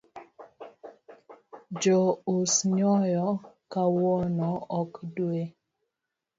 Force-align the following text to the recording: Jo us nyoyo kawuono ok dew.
Jo 1.81 1.99
us 2.35 2.53
nyoyo 2.75 3.27
kawuono 3.71 4.49
ok 4.79 4.91
dew. 5.15 5.35